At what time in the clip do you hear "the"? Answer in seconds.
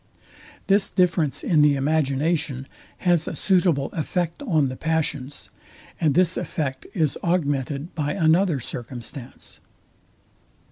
1.61-1.75, 4.67-4.75